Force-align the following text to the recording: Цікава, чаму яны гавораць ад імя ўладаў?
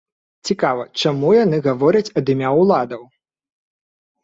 Цікава, 0.49 0.85
чаму 1.01 1.35
яны 1.43 1.59
гавораць 1.69 2.11
ад 2.23 2.33
імя 2.37 2.49
ўладаў? 2.63 3.07